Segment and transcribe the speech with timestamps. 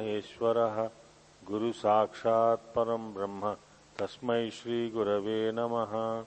[0.00, 0.90] महेश्वरः
[1.44, 3.56] गुरुसाक्षात् परं ब्रह्म।
[3.98, 6.24] तस्मै श्रीगुरवे नमः।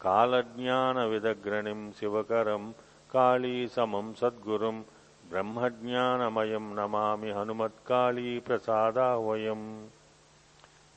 [0.00, 2.72] कालज्ञानविदग्रणिं शिवकरं
[3.12, 4.82] काळीसमं सद्गुरुं।
[5.30, 9.86] ब्रह्मज्ञानमयं नमामि हनुमत्काळीप्रसादाह्वयम्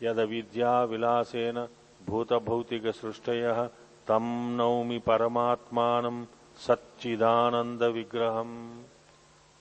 [0.01, 1.67] यदविद्याविलासेन
[2.09, 3.69] भूतभौतिकसृष्टयः
[4.07, 6.25] तं नौमि परमात्मानं
[6.57, 8.83] सच्चिदानन्दविग्रहम्।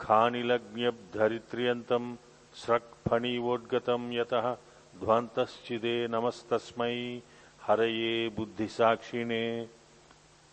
[0.01, 2.17] खानिलज्ञब्धरित्र्यन्तं
[2.55, 4.57] स्रक्फणीवोद्गतं यतः
[5.01, 7.23] ध्वान्तश्चिदे नमस्तस्मै,
[7.67, 9.69] हरये बुद्धिसाक्षिणे।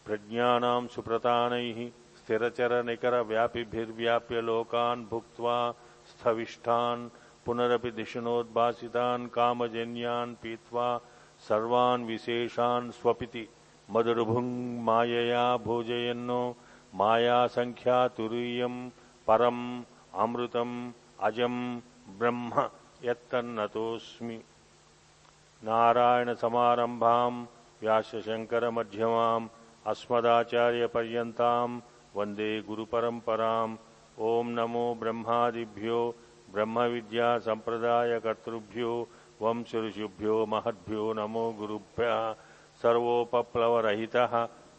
[0.05, 5.73] प्रज्ञानां सुप्रतानैः स्थिरचरनिकरव्यापिभिर्व्याप्य लोकान् भुक्त्वा
[6.07, 7.09] स्थविष्ठान्
[7.45, 11.01] पुनरपि दिशनोद्भासितान् कामजन्यान् पीत्वा
[11.49, 13.47] सर्वान् विशेषान् स्वपिति।
[13.91, 16.55] मधुरभुङ् मायया भोजयन्नो।
[16.95, 18.89] मायासङ्ख्यातुरीयं
[19.27, 21.79] परम्, अमृतम्, अजम्,
[22.17, 22.69] ब्रह्म
[23.03, 24.41] यत्तन्नतोऽस्मि।
[25.63, 27.45] नारायणसमारम्भाम्
[27.81, 29.47] व्यासशङ्करमध्यमाम्
[29.85, 31.81] अस्मदाचार्यपर्यन्ताम्,
[32.15, 33.77] वंदे गुरुपरम्पराम्।
[34.19, 36.15] ॐ नमो ब्रह्मादिभ्यो,
[36.53, 39.07] ब्रह्मविद्यासम्प्रदायकर्तृभ्यो
[39.41, 42.19] वंशऋषिभ्यो महद्भ्यो नमो गुरुभ्यः
[42.81, 44.33] सर्वोपप्लवरहितः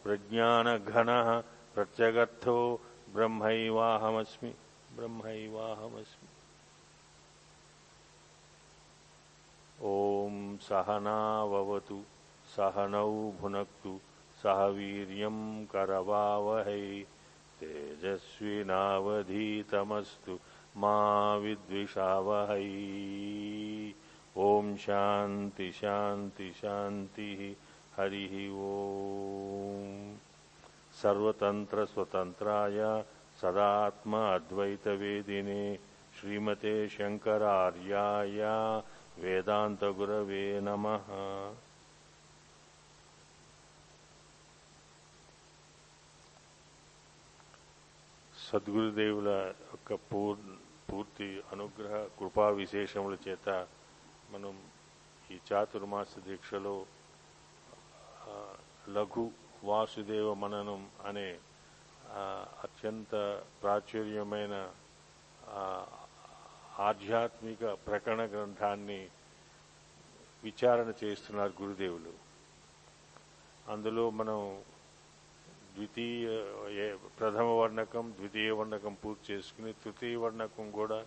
[0.04, 1.28] प्रज्ञानघनः
[1.74, 2.58] प्रत्यगर्थो
[3.14, 4.52] ब्रह्मैवाहमस्मि
[4.96, 6.28] ब्रह्मैवाहमस्मि।
[9.84, 10.34] ॐ
[10.68, 11.98] सहनाववतु
[12.56, 13.92] सहनौ भुनक्तु
[14.42, 15.38] सह वीर्यं
[15.72, 16.86] करवावहै
[17.60, 18.94] तेजस्विनावधीतमस्तु
[20.82, 20.96] मा
[21.44, 22.70] विद्विषावहै
[24.39, 27.41] ॐ शान्ति शान्ति शान्तिः
[27.95, 28.33] हरिः
[28.65, 29.83] ॐ
[31.01, 32.79] सर्वतन्त्रस्वतन्त्राय
[33.39, 35.63] सदात्म अद्वैतवेदिने
[36.15, 38.41] श्रीमते शङ्करार्याय
[39.19, 40.85] వేదాంతగురవే నమ
[48.35, 49.29] సద్గురుదేవుల
[49.67, 50.39] యొక్క పూర్
[50.87, 53.47] పూర్తి అనుగ్రహ కృపా విశేషముల చేత
[54.32, 54.54] మనం
[55.30, 56.74] ఈ చాతుర్మాస దీక్షలో
[58.96, 59.24] లఘు
[59.64, 61.28] వాసుదేవ మననం అనే
[62.66, 63.12] అత్యంత
[63.62, 64.54] ప్రాచుర్యమైన
[66.88, 69.00] ఆధ్యాత్మిక ప్రకరణ గ్రంథాన్ని
[70.44, 72.12] విచారణ చేస్తున్నారు గురుదేవులు.
[73.72, 74.40] అందులో మనం
[75.76, 76.26] ద్వితీయ
[77.20, 81.00] ప్రథమ వర్ణకం ద్వితీయ వర్ణకం పూర్తి చేసుకుని తృతీయ వర్ణకం కూడా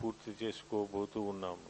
[0.00, 1.68] పూర్తి చేసుకోబోతూ ఉన్నాము.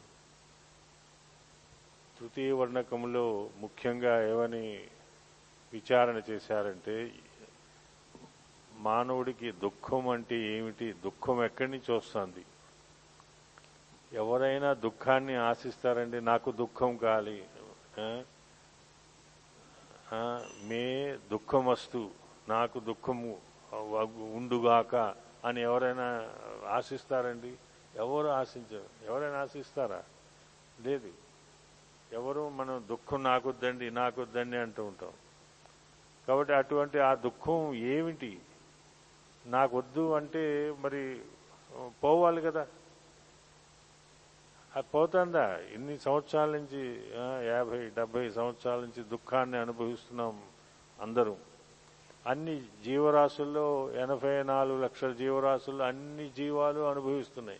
[2.23, 3.23] తృతీయ వర్ణకంలో
[3.61, 4.61] ముఖ్యంగా ఏమని
[5.73, 6.93] విచారణ చేశారంటే
[8.85, 10.87] మానవుడికి దుఃఖం అంటే ఏమిటి?
[11.05, 12.43] దుఃఖం ఎక్కడి నుంచి వస్తుంది?
[14.21, 17.37] ఎవరైనా దుఃఖాన్ని ఆశిస్తారండి నాకు దుఃఖం కాలి
[20.69, 20.83] మే
[21.33, 22.03] దుఃఖం వస్తు
[22.53, 23.33] నాకు దుఃఖము
[24.39, 24.95] ఉండుగాక
[25.49, 26.07] అని ఎవరైనా
[26.77, 27.53] ఆశిస్తారండి?
[28.05, 30.01] ఎవరు ఆశించరు ఎవరైనా ఆశిస్తారా?
[30.77, 31.11] లేదు.
[32.13, 35.11] ఎవరు మనం దుఃఖం నాకొద్దండి నాకొద్దండి అంటూ ఉంటాం.
[36.27, 38.39] కాబట్టి అటువంటి ఆ దుఃఖం ఏమిటి?
[39.45, 41.21] నాకొద్దు అంటే మరి
[42.03, 42.67] పోవాలి కదా.
[44.75, 45.59] అది పోతుందా?
[45.73, 47.03] ఇన్ని సంవత్సరాల నుంచి
[47.47, 50.41] యాభై డెబ్బై సంవత్సరాల నుంచి దుఃఖాన్ని అనుభవిస్తున్నాం
[51.01, 51.35] అందరూ.
[52.27, 57.59] అన్ని జీవరాశుల్లో ఎనభై నాలుగు లక్షల జీవరాశుల్లో అన్ని జీవాలు అనుభవిస్తున్నాయి.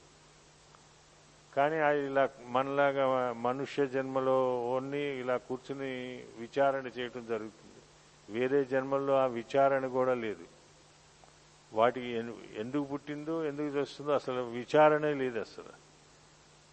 [1.57, 7.73] కానీ అది ఇలా మనలాగా మనుష్య జన్మలో ఓన్లీ ఇలా కూర్చుని విచారణ చేయటం జరుగుతుంది.
[8.39, 10.43] వేరే జన్మల్లో ఆ విచారణ కూడా లేదు.
[11.73, 12.07] వాటికి
[12.57, 15.83] ఎందుకు పుట్టిందో ఎందుకు చేస్తుందో అసలు విచారణే లేదు అసలు.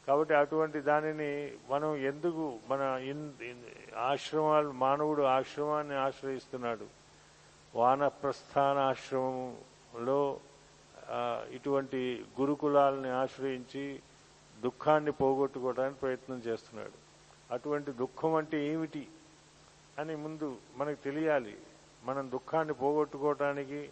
[0.07, 6.87] కాబట్టి అటువంటి దానిని మనం ఎందుకు మన ఇన్- ఆశ్రమాలు మానవుడు ఆశ్రమాన్ని ఆశ్రయిస్తున్నాడు.
[7.75, 10.41] వానప్రస్థాన ఆశ్రమంలో
[11.53, 14.01] ఇటువంటి గురుకులాలని ఆశ్రయించి
[14.61, 16.99] దుఃఖాన్ని పోగొట్టుకోవడానికి ప్రయత్నం చేస్తున్నాడు.
[17.55, 19.09] అటువంటి దుఃఖం అంటే ఏమిటి
[19.99, 21.57] అని ముందు మనకు తెలియాలి.
[22.05, 23.91] మనం దుఃఖాన్ని పోగొట్టుకోవటానికి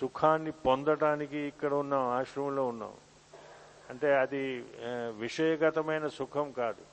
[0.00, 2.92] సుఖాన్ని పొందటానికి ఇక్కడ ఉన్నాం ఆశ్రమంలో ఉన్నాం.
[3.90, 4.64] అంటే అది
[5.18, 6.84] విషయగతమైన సుఖం కాదు.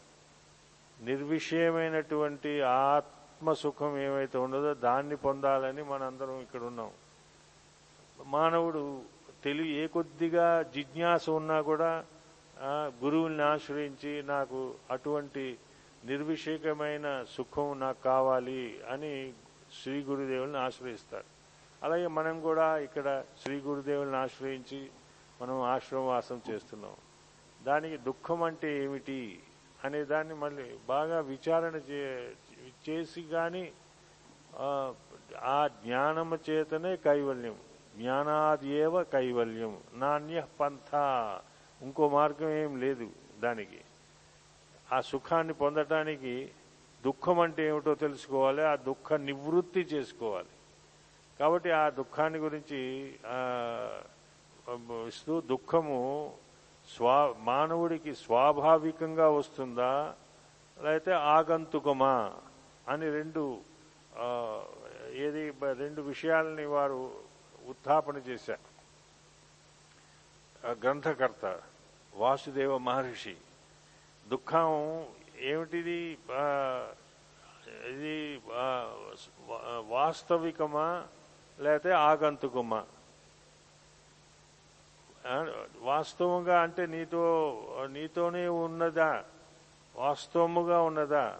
[1.02, 6.92] నిర్విషయమైనటువంటి ఆత్మ సుఖం ఏమైతే ఉన్నదో దాన్ని పొందాలని మనందరం ఇక్కడ ఉన్నాం.
[8.26, 9.02] మానవుడు
[9.44, 12.06] తెలివి ఏ కొద్దిగా జిజ్ఞాస ఉన్నా కూడా
[12.60, 15.58] గురువుని గురువుల్ని ఆశ్రయించి నాకు అటువంటి
[16.06, 19.34] నిర్విషేకమైన సుఖం నాకు కావాలి అని
[19.84, 21.24] శ్రీ గురుదేవుల్ని ఆశ్రయిస్తారు.
[21.84, 24.90] అలాగే మనం కూడా ఇక్కడ శ్రీ గురుదేవుల్ని ఆశ్రయించి
[25.42, 26.96] మనం ఆశ్రమవాసం చేస్తున్నాం.
[27.64, 29.40] దానికి దుఃఖం అంటే ఏమిటి
[29.84, 32.32] అనే దాన్ని మళ్ళీ బాగా విచారణ చే
[32.90, 33.72] చేసి కానీ
[35.42, 37.56] ఆ జ్ఞానము చేతనే కైవల్యం.
[37.98, 39.78] జ్ఞానాదేవ కైవల్యం.
[39.94, 40.96] నాణ్య పంథ.
[41.82, 43.08] ఇంకో మార్గం ఏం లేదు
[43.40, 43.82] దానికి.
[44.94, 46.52] ఆ సుఖాన్ని పొందటానికి
[47.04, 50.54] దుఃఖం అంటే ఏమిటో తెలుసుకోవాలి ఆ దుఃఖ నివృత్తి చేసుకోవాలి.
[51.40, 52.80] కాబట్టి ఆ దుఃఖాన్ని గురించి
[55.08, 56.00] ఇస్తూ దుఃఖము
[56.96, 60.14] స్వా మానవుడికి స్వాభావికంగా వస్తుందా
[60.82, 62.16] లేకపోతే ఆగంతుకమా
[62.90, 63.44] అని రెండు
[65.26, 65.44] ఏది
[65.74, 67.00] రెండు విషయాలని వారు
[67.68, 68.75] ఉత్థాపన చేశారు.
[70.72, 71.62] గ్రంథకర్త
[72.16, 73.38] వాసుదేవ మహర్షి
[74.28, 75.06] దుఃఖం
[75.40, 76.18] ఏమిటిది?
[77.86, 78.42] ఇది
[79.88, 81.08] వాస్తవికమా
[81.60, 82.86] లేకపోతే ఆగంతుకమా?
[85.80, 89.24] వాస్తవంగా అంటే నీతో నీతోనే ఉన్నదా?
[89.96, 91.40] వాస్తవముగా ఉన్నదా?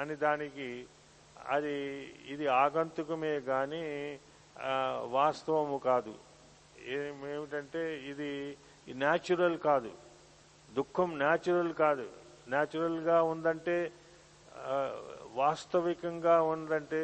[0.00, 0.86] అని దానికి
[1.46, 1.74] అది
[2.26, 4.18] ఇది ఆగంతుకమే కానీ
[5.02, 6.27] వాస్తవము కాదు.
[6.88, 8.30] ఏమిటంటే ఇది
[9.02, 9.90] న్యాచురల్ కాదు.
[10.74, 12.06] దుఃఖం న్యాచురల్ కాదు.
[12.48, 13.76] న్యాచురల్గా ఉందంటే
[15.40, 17.02] వాస్తవికంగా ఉందంటే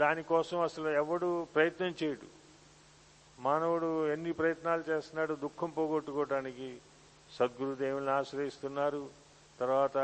[0.00, 2.28] దానికోసం అసలు ఎవడు ప్రయత్నం చేయడు.
[3.38, 6.68] మానవుడు ఎన్ని ప్రయత్నాలు చేస్తున్నాడు దుఃఖం పోగొట్టుకోవటానికి
[7.30, 9.02] సద్గురుదేవుల్ని ఆశ్రయిస్తున్నారు.
[9.60, 9.98] తర్వాత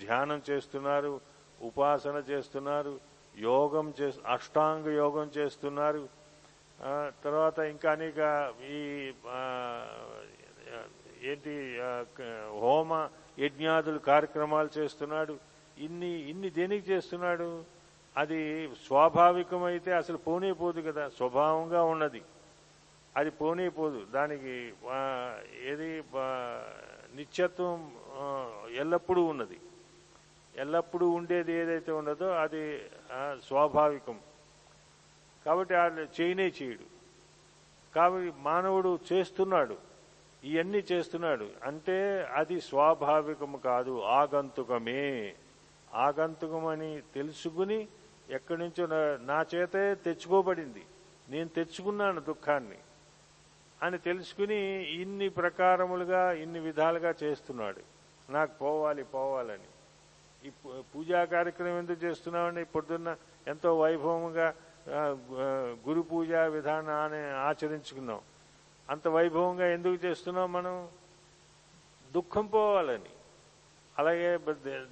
[0.00, 1.20] ధ్యానం చేస్తున్నారు
[1.62, 2.94] ఉపాసన చేస్తున్నారు.
[3.40, 6.08] యోగం చే అష్టాంగ యోగం చేస్తున్నారు.
[7.24, 8.20] తర్వాత ఇంకా అనేక
[8.70, 8.80] ఈ
[11.30, 11.54] ఏంటి
[12.60, 13.08] హోమ
[13.38, 15.38] యజ్ఞాదులు కార్యక్రమాలు చేస్తున్నాడు.
[15.78, 17.64] ఇన్ని ఇన్ని దేనికి చేస్తున్నాడు?
[18.16, 21.08] అది స్వాభావికమైతే అసలు పోనీపోదు కదా.
[21.08, 22.22] స్వభావంగా ఉన్నది.
[23.16, 24.72] అది పోనీపోదు దానికి
[25.70, 26.04] ఏది
[27.16, 27.78] నిత్యత్వం
[28.76, 29.58] ఎల్లప్పుడూ ఉన్నది.
[30.60, 32.82] ఎల్లప్పుడూ ఉండేది ఏదైతే ఉండదో అది
[33.46, 34.18] స్వాభావికం.
[35.46, 37.00] కాబట్టి వాళ్ళు చేయనే చేయడు.
[37.94, 39.76] కాబట్టి మానవుడు చేస్తున్నాడు.
[40.44, 41.48] ఇవన్నీ చేస్తున్నాడు.
[41.62, 45.34] అంటే అది స్వాభావికము కాదు ఆగంతుకమే.
[45.94, 47.88] ఆగంతుకమని తెలుసుకుని
[48.30, 50.86] ఎక్కడి నుంచో నా- నా చేతే తెచ్చుకోబడింది.
[51.28, 52.78] నేను తెచ్చుకున్నాను దుఃఖాన్ని
[53.82, 54.56] అని తెలుసుకుని
[54.94, 57.80] ఇన్ని ప్రకారములుగా ఇన్ని విధాలుగా చేస్తున్నాడు.
[58.32, 59.79] నాకు పోవాలి పోవాలని.
[60.46, 60.50] ఈ
[60.92, 62.62] పూజా కార్యక్రమం ఎందుకు చేస్తున్నామండి?
[62.74, 63.08] పొద్దున్న
[63.52, 64.48] ఎంతో వైభవంగా
[65.86, 68.20] గురు పూజ విధానాన్ని ఆచరించుకున్నాం.
[68.88, 70.76] అంత వైభవంగా ఎందుకు చేస్తున్నాం మనం?
[72.14, 73.12] దుఃఖం పోవాలని.
[73.96, 74.30] అలాగే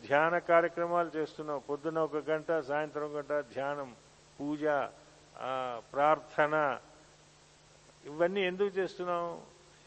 [0.06, 1.58] ధ్యాన కార్యక్రమాలు చేస్తున్నాం.
[1.68, 3.88] పొద్దున ఒక గంట సాయంత్రం ఒక గంట ధ్యానం
[4.38, 4.64] పూజ
[5.92, 6.54] ప్రార్థన
[8.10, 9.24] ఇవన్నీ ఎందుకు చేస్తున్నాం?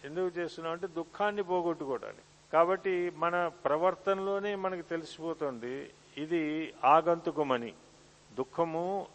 [0.08, 7.74] ఎందుకు చేస్తున్నాం అంటే దుఃఖాన్ని పోగొట్టుకోవడానికి కాబట్టి మన ప్రవర్తనలోనే మనకి తెలిసిపోతుంది ఇది ఆగంతుకమని.
[8.34, 9.08] దుఃఖము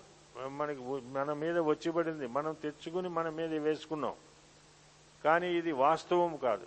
[0.49, 0.81] మనకి
[1.13, 4.15] మన మీద వచ్చిపడింది మనం తెచ్చుకుని మన మీద వేసుకున్నాం.
[5.25, 6.67] కానీ ఇది వాస్తవం కాదు.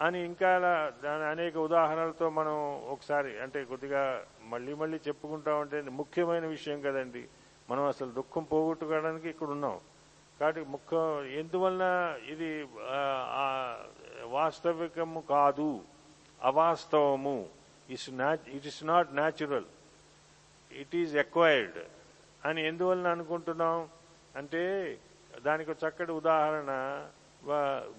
[0.00, 6.46] అని ఇంకా అలా దాని అనేక ఉదాహరణలతో మనం ఒకసారి అంటే కొద్దిగా మళ్ళీ మళ్ళీ చెప్పుకుంటా ఉంటే ముఖ్యమైన
[6.46, 7.28] విషయం కదండి.
[7.70, 9.78] మనం అసలు దుఃఖం పోగొట్టుకోవడానికి ఇక్కడ ఉన్నాం.
[10.40, 12.66] కాబట్టి ముఖ్యం ఎందువలన ఇది
[14.22, 15.80] వాస్తవికము కాదు.
[16.42, 17.48] అవాస్తవము
[17.90, 18.10] it's
[18.48, 19.64] it is not natural
[20.72, 21.78] it is acquired
[22.46, 23.88] అని ఎందువలన అనుకుంటున్నాం?
[24.36, 24.62] అంటే
[25.42, 26.72] దానికి చక్కటి ఉదాహరణ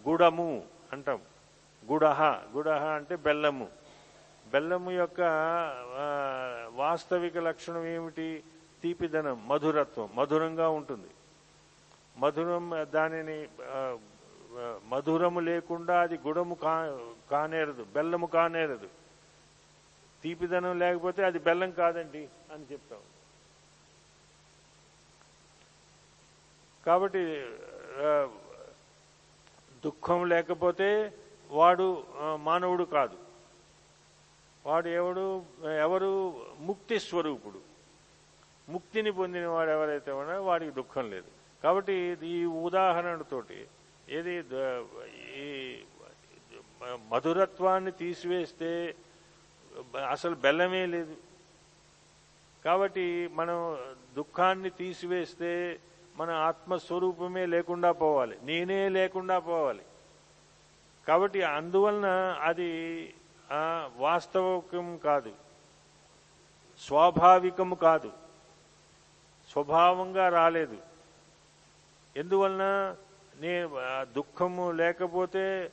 [0.09, 1.19] గుడము అంటాం.
[1.91, 2.21] గుడహ
[2.55, 3.67] గుడహ అంటే బెల్లము.
[4.53, 5.21] బెల్లము యొక్క
[6.75, 8.43] వాస్తవిక లక్షణం ఏమిటి?
[8.83, 11.11] తీపిదనం మధురత్వం మధురంగా ఉంటుంది.
[12.17, 13.37] మధురం దానిని
[14.85, 16.73] మధురము లేకుండా అది గుడము కా
[17.31, 18.89] కానేరదు బెల్లము కానేరదు.
[20.23, 22.99] తీపిదనం లేకపోతే అది బెల్లం కాదండి అని చెప్తాం.
[26.85, 27.23] కాబట్టి
[29.85, 30.89] దుఃఖం లేకపోతే
[31.51, 31.87] వాడు
[32.39, 33.17] మానవుడు కాదు.
[34.65, 35.25] వాడు ఎవడు
[35.81, 36.11] ఎవరు?
[36.59, 37.59] ముక్తి స్వరూపుడు.
[38.71, 41.29] ముక్తిని పొందిన వాడు ఎవరైతే ఉన్నాడో వాడికి దుఃఖం లేదు.
[41.63, 43.67] కాబట్టి ఇది ఈ ఉదాహరణతోటి
[44.09, 44.43] ఏది
[45.35, 45.77] ఈ
[47.09, 48.95] మధురత్వాన్ని తీసివేస్తే
[50.09, 51.17] అసలు బెల్లమే లేదు.
[52.65, 53.77] కాబట్టి మనం
[54.15, 55.79] దుఃఖాన్ని తీసివేస్తే
[56.15, 58.37] మన ఆత్మస్వరూపమే లేకుండా పోవాలి.
[58.43, 59.81] నేనే లేకుండా పోవాలి.
[61.07, 62.05] కాబట్టి అందువలన
[62.41, 63.13] అది
[63.95, 65.33] వాస్తవికం కాదు.
[66.79, 68.11] స్వాభావికము కాదు.
[69.51, 70.77] స్వభావంగా రాలేదు.
[72.15, 72.95] ఎందువలన
[73.41, 73.53] నే
[74.15, 75.71] దుఃఖము లేకపోతే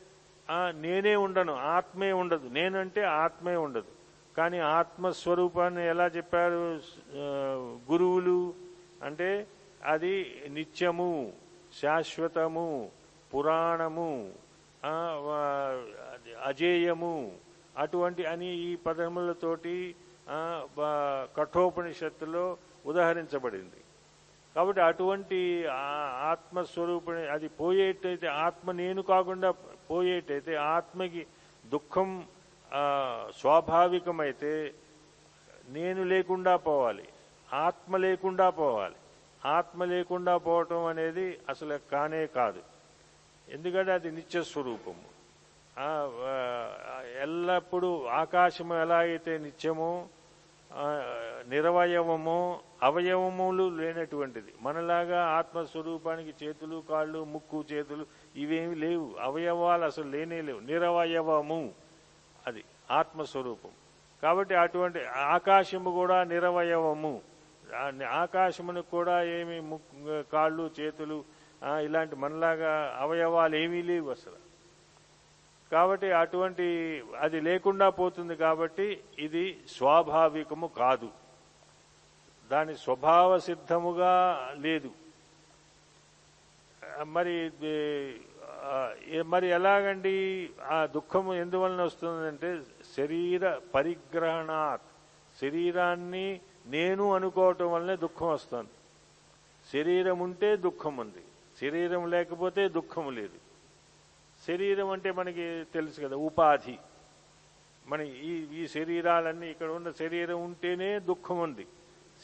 [0.84, 2.48] నేనే ఉండను ఆత్మే ఉండదు.
[2.48, 3.92] నేనంటే ఆత్మే ఉండదు.
[4.36, 6.80] కానీ ఆత్మస్వరూపాన్ని ఎలా చెప్పారు
[7.90, 8.54] గురువులు?
[9.02, 9.46] అంటే
[9.84, 10.14] అది
[10.50, 11.32] నిత్యము
[11.82, 12.90] శాశ్వతము
[13.34, 14.10] పురాణము
[16.44, 17.14] అజేయము
[17.78, 19.94] అటువంటి అని ఈ పదములతోటి
[21.36, 22.44] కఠోపనిషత్తులో
[22.86, 23.80] ఉదాహరించబడింది.
[24.58, 29.50] కాబట్టి అటువంటి ఆ- ఆత్మస్వరూపిణి అది పోయేటైతే ఆత్మ నేను కాకుండా
[29.90, 31.26] పోయేటైతే ఆత్మకి
[31.66, 32.26] దుఃఖం
[33.38, 34.74] స్వాభావికమైతే
[35.68, 37.08] నేను లేకుండా పోవాలి.
[37.52, 38.94] ఆత్మ లేకుండా పోవాలి.
[39.44, 42.62] ఆత్మ లేకుండా పోవటం అనేది అసలు కానే కాదు.
[43.48, 45.06] ఎందుకంటే అది నిత్య స్వరూపము.
[47.22, 50.08] ఎల్లప్పుడూ ఆకాశము ఎలా అయితే నిత్యమో
[51.48, 54.52] నిరవయవమో అవయవములు లేనటువంటిది.
[54.60, 58.06] మనలాగా ఆత్మస్వరూపానికి చేతులు కాళ్ళు ముక్కు చేతులు
[58.36, 59.14] ఇవేమి లేవు.
[59.20, 60.60] అవయవాలు అసలు లేనే లేవు.
[60.60, 61.72] నిరవయవము
[62.46, 63.70] అది ఆత్మస్వరూపం.
[64.22, 67.20] కాబట్టి అటువంటి ఆకాశము కూడా నిరవయవము.
[68.04, 68.26] ఆ
[68.90, 71.24] కూడా ఏమి ముక్కు కాళ్ళు చేతులు
[71.82, 74.48] ఇలాంటి మనలాగా అవయవాలు ఏమీ లేవు అసలు.
[75.72, 81.27] కాబట్టి అటువంటి అది లేకుండా పోతుంది కాబట్టి ఇది స్వాభావికము కాదు.
[82.50, 84.12] దాని స్వభావ సిద్ధముగా
[84.58, 84.90] లేదు.
[87.06, 87.50] మరి
[89.26, 92.60] మరి ఎలాగండి ఆ దుఃఖము ఎందువలన వస్తుందంటే
[92.96, 94.86] శరీర పరిగ్రహణాత్
[95.40, 98.74] శరీరాన్ని నేను అనుకోవటం వల్లనే దుఃఖం వస్తుంది.
[99.72, 101.22] శరీరం ఉంటే దుఃఖం ఉంది.
[101.60, 103.38] శరీరం లేకపోతే దుఃఖం లేదు.
[104.46, 106.78] శరీరం అంటే మనకి తెలుసు కదా ఉపాధి.
[107.86, 111.66] మన ఈ ఈ శరీరాలన్నీ ఇక్కడ ఉన్న శరీరం ఉంటేనే దుఃఖం ఉంది.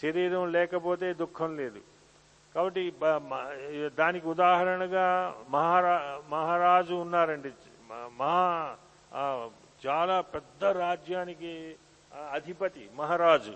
[0.03, 1.81] శరీరం లేకపోతే దుఃఖం లేదు.
[2.55, 2.83] కాబట్టి
[4.01, 5.07] దానికి ఉదాహరణగా
[5.55, 5.95] మహారా
[6.29, 7.51] మహారాజు ఉన్నారండి.
[8.21, 8.77] మహా
[9.85, 11.53] చాలా పెద్ద రాజ్యానికి
[12.33, 13.55] అధిపతి మహారాజు.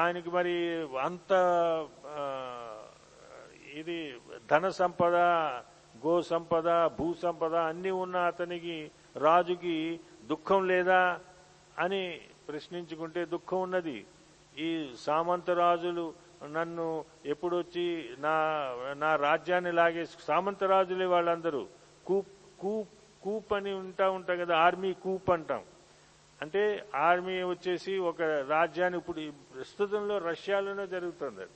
[0.00, 0.56] ఆయనకి మరి
[1.06, 1.32] అంత
[3.80, 3.98] ఇది
[4.50, 5.16] ధన సంపద
[6.04, 6.68] గో సంపద
[6.98, 8.76] భూ సంపద అన్నీ ఉన్న అతనికి
[9.24, 9.76] రాజుకి
[10.30, 11.00] దుఃఖం లేదా
[11.78, 12.02] అని
[12.48, 13.98] ప్రశ్నించుకుంటే దుఃఖం ఉన్నది.
[14.58, 18.34] ఈ సామంత రాజులు నన్ను ఎప్పుడొచ్చి నా
[18.94, 21.66] నా రాజ్యాన్ని లాగే సామంత రాజులే వాళ్ళందరూ.
[22.06, 22.26] కూప్
[22.60, 22.88] కూప్
[23.22, 25.62] కూప్ అని ఉంటా ఉంటాం కదా ఆర్మీ కూప్ అంటాం.
[26.42, 31.40] అంటే ఆర్మీ వచ్చేసి ఒక రాజ్యాన్ని ఇప్పుడు ప్రస్తుతంలో రష్యాలోనే జరుగుతుంది.
[31.40, 31.50] అది.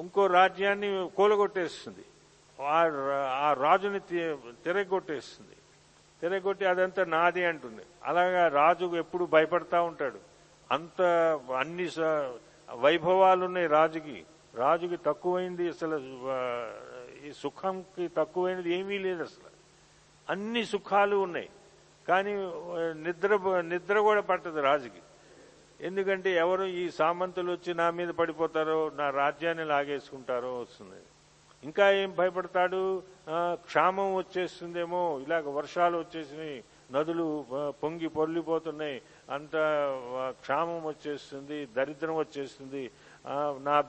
[0.00, 2.04] ఇంకో రాజ్యాన్ని కూలగొట్టేస్తుంది.
[2.62, 2.90] ఆ
[3.30, 5.56] ఆ రాజుని తి- తిరగొట్టేస్తుంది.
[6.20, 7.82] తిరగొట్టి అదంతా నాది అంటుంది.
[8.04, 10.35] అలాగా రాజు ఎప్పుడు భయపడతా ఉంటాడు.
[10.72, 11.02] అంత
[11.58, 12.30] అన్ని స-
[12.74, 14.24] వైభవాలు ఉన్నాయి రాజుకి.
[14.54, 15.96] రాజుకి తక్కువైంది అసలు
[17.28, 19.50] ఈ సుఖంకి తక్కువైనది ఏమీ లేదు అసలు.
[20.30, 21.48] అన్ని సుఖాలు ఉన్నాయి.
[22.08, 22.34] కానీ
[23.02, 25.02] నిద్ర నిద్ర కూడా పట్టదు రాజుకి.
[25.80, 31.02] ఎందుకంటే ఎవరు ఈ సామంతులు వచ్చి నా మీద పడిపోతారో నా రాజ్యాన్ని లాగేసుకుంటారో వస్తుంది.
[31.64, 33.02] ఇంకా ఏం భయపడతాడు?
[33.54, 39.02] క్షామం వచ్చేస్తుందేమో ఇలాగ వర్షాలు వచ్చేసినాయి నదులు పొంగి పొర్లిపోతున్నాయి.
[39.30, 39.50] అంత
[40.40, 42.90] క్షామం వచ్చేస్తుంది దరిద్రం వచ్చేస్తుంది.
[43.58, 43.80] నా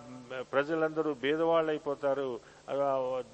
[0.42, 2.40] ప్రజలందరూ బీదవాళ్ళు అయిపోతారు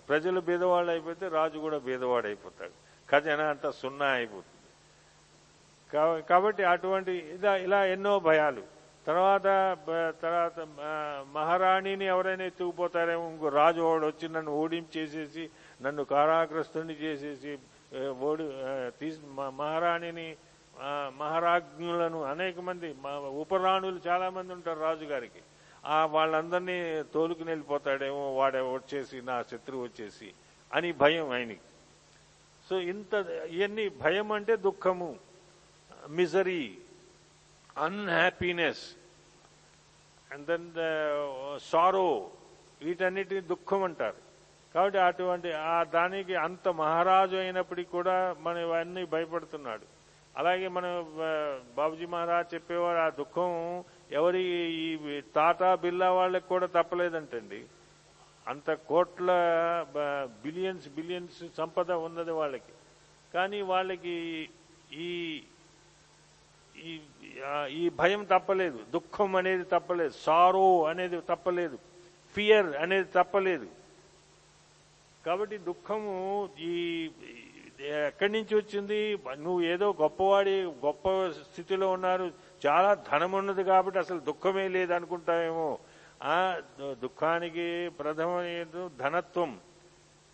[0.10, 2.72] ప్రజలు బీదవాళ్ళు అయిపోతే రాజు కూడా బీదవాడు అయిపోతాడు
[3.12, 4.50] ఖజానా అంతా సున్నా అయిపోతుంది.
[5.94, 8.64] కా- కాబట్టి అటువంటి ఇలా ఇలా ఎన్నో భయాలు.
[9.08, 9.44] తర్వాత
[10.22, 10.68] తర్వాత
[11.34, 15.50] మహారాణిని ఎవరైనా ఎత్తుకుపోతారేమో ఇంకో రాజు వాడు వచ్చి నన్ను ఓడించేసేసి
[15.82, 17.58] నన్ను కారాగ్రస్తుని చేసేసి
[18.10, 18.44] ఓడి
[19.00, 20.36] తీసి మహారాణిని
[21.16, 25.42] మహారాజ్ఞులను అనేక మంది మా ఉపరాణులు చాలా మంది ఉంటారు రాజుగారికి.
[25.86, 30.34] ఆ వాళ్ళందరినీ తోలుకుని వెళ్ళిపోతాడేమో వాడే వచ్చేసి నా శత్రువు వచ్చేసి
[30.74, 31.68] అని భయం ఆయనకి.
[32.70, 33.14] సో ఇంత
[33.50, 35.20] ఇవన్నీ భయం అంటే దుఃఖము
[36.10, 36.78] misery
[37.78, 38.96] unhappiness
[40.32, 40.70] and then
[41.72, 42.30] sorrow
[42.82, 44.22] వీటన్నిటిని దుఃఖం అంటారు.
[44.74, 50.03] కాబట్టి అటువంటి ఆ దానికి అంత మహారాజు అయినప్పటికీ కూడా మనం ఇవన్నీ భయపడుతున్నాడు.
[50.38, 50.86] అలాగే మన
[51.78, 54.44] బాబుజీ మహారాజ్ చెప్పేవారు ఆ దుఃఖం ఎవరి
[54.84, 57.66] ఈ టాటా బిర్లా వాళ్ళకి కూడా తప్పలేదంటండి.
[58.48, 59.30] అంత కోట్ల
[60.44, 62.74] బిలియన్స్ బిలియన్స్ సంపద ఉన్నది వాళ్ళకి.
[63.34, 64.16] కానీ వాళ్ళకి
[64.94, 65.10] ఈ
[66.86, 67.00] ఈ
[67.70, 68.80] ఈ భయం తప్పలేదు.
[68.94, 70.14] దుఃఖం అనేది తప్పలేదు.
[70.26, 71.78] సారో అనేది తప్పలేదు.
[72.36, 73.68] ఫియర్ అనేది తప్పలేదు.
[75.26, 76.14] కాబట్టి దుఃఖము
[76.60, 76.74] ఈ
[77.84, 79.00] ఎక్కడి నుంచి వచ్చింది?
[79.38, 82.26] నువ్వు ఏదో గొప్పవాడి గొప్ప స్థితిలో ఉన్నారు.
[82.66, 85.70] చాలా ధనం ఉన్నది కాబట్టి అసలు దుఃఖమే లేదు అనుకుంటావేమో
[86.34, 86.36] ఆ
[87.04, 88.30] దుఃఖానికి ప్రథమ
[89.04, 89.52] ధనత్వం.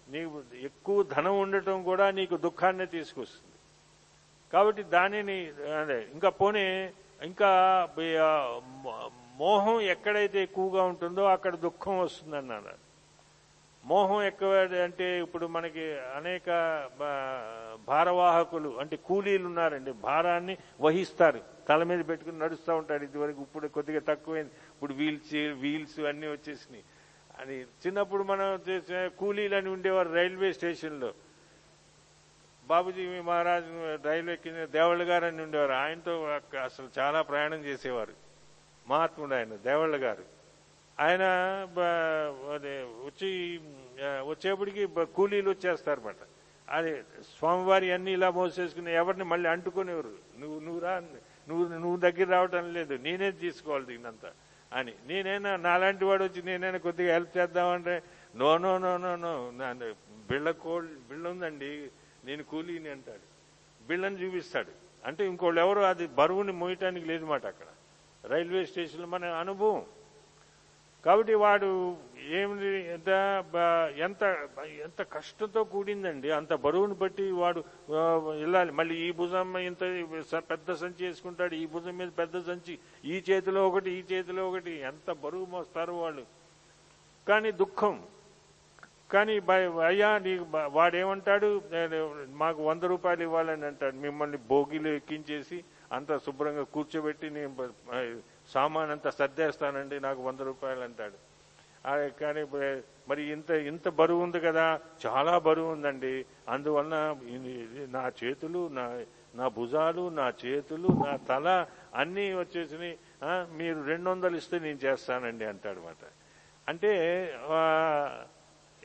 [0.08, 3.56] నీకు ఎక్కువ ధనం ఉండటం కూడా నీకు దుఃఖాన్ని తీసుకొస్తుంది.
[4.54, 5.40] కాబట్టి దానిని
[5.82, 6.66] అదే ఇంకా పోనీ
[7.30, 7.50] ఇంకా
[9.42, 12.89] మోహం ఎక్కడైతే ఎక్కువగా ఉంటుందో అక్కడ దుఃఖం వస్తుందన్నాను
[13.90, 16.50] మోహం ఎక్కువ అంటే ఇప్పుడు మనకి అనేక
[17.00, 21.42] బా- భారవాహకులు అంటే కూలీలు ఉన్నారండి భారాన్ని వహిస్తారు.
[21.70, 24.50] తల మీద పెట్టుకుని నడుస్తూ ఉంటారు ఇదివరకు ఇప్పుడు కొద్దిగా తక్కువైంది.
[24.50, 26.84] ఇప్పుడు వీల్స్ వీల్స్ అన్నీ వచ్చేసినాయి.
[27.40, 28.60] అని చిన్నప్పుడు మనం
[29.18, 31.14] కూలీలు అని ఉండేవారు రైల్వే స్టేషన్లో.
[32.68, 35.72] బాబుజీ మహారాజ్ రైల్వే కింద దేవళ్ళ గారు అని ఉండేవారు.
[35.72, 38.14] ఆయనతో అసలు చాలా ప్రయాణం చేసేవారు.
[38.88, 40.39] మహాత్ముడు ఆయన దేవళ్ళ గారు.
[41.00, 41.24] ఆయన
[41.78, 43.60] బ- అదే వచ్చి
[44.30, 46.16] వచ్చేప్పటికి కూలీలు వచ్చేస్తారన్నమాట.
[46.70, 47.02] అది
[47.38, 50.14] స్వామివారి అన్ని ఇలా మోసేసుకుని ఎవరిని మళ్ళీ అంటుకునేవారు?
[50.40, 51.00] నువ్వు నువ్వు రా
[51.50, 54.32] నువ్వు నువ్వు దగ్గర రావటం లేదు నేనే తీసుకోవాలి దీన్నంతా
[54.74, 54.94] అని.
[55.08, 58.04] నేనైనా నాలాంటి వాడు వచ్చి నేనైనా కొద్దిగా హెల్ప్ చేద్దామంటే
[58.36, 59.94] no no no no no
[60.30, 61.90] బిళ్ళ కోల్ బిళ్ళ ఉందండి
[62.26, 63.26] నేను కూలీని అంటాడు.
[63.88, 64.72] బిళ్ళని చూపిస్తాడు.
[65.06, 67.66] అంటే ఇంకోళ్ళు ఎవరు అది బరువుని మోయటానికి లేదు మాట అక్కడ.
[68.32, 69.86] రైల్వే స్టేషన్లో మన అనుభవం.
[71.06, 71.98] కాబట్టి వాడు
[72.30, 73.10] ఏమి ఎంత
[73.98, 76.32] ఎంత ఎంత కష్టంతో కూడిందండి.
[76.32, 77.64] అంత బరువును బట్టి వాడు
[78.30, 78.72] వెళ్ళాలి.
[78.72, 81.56] మళ్ళీ ఈ భుజం ఇంత స- పెద్ద సంచి వేసుకుంటాడు.
[81.56, 82.80] ఈ భుజం మీద పెద్ద సంచి.
[83.06, 84.72] ఈ చేతిలో ఒకటి ఈ చేతిలో ఒకటి.
[84.72, 86.24] ఎంత బరువు మోస్తారు వాళ్ళు.
[87.28, 88.04] కానీ దుఃఖం.
[89.12, 89.40] కానీ
[89.86, 91.62] అయ్యా నీకు వాడేమంటాడు?
[92.28, 93.96] మాకు వంద రూపాయలు ఇవ్వాలని అంటాడు.
[93.96, 97.70] మిమ్మల్ని భోగిలో ఎక్కించేసి అంత శుభ్రంగా కూర్చోబెట్టి నేను
[98.50, 101.18] సామాన్ అంతా సర్దేస్తానండి నాకు వంద రూపాయలు అంటాడు.
[102.22, 102.42] కానీ
[103.10, 106.26] మరి ఇంత ఇంత బరువు ఉంది కదా చాలా బరువు ఉందండి.
[106.50, 106.96] అందువలన
[107.92, 108.86] నా చేతులు నా
[109.36, 111.66] నా భుజాలు నా చేతులు నా తల
[111.96, 112.98] అన్నీ వచ్చేసి
[113.58, 116.04] మీరు రెండు వందలు ఇస్తే నేను చేస్తానండి అంటాడు మాట.
[116.68, 116.92] అంటే